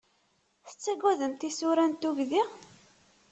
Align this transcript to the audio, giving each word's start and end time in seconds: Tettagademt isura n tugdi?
Tettagademt 0.67 1.41
isura 1.49 1.85
n 1.89 1.93
tugdi? 2.01 2.43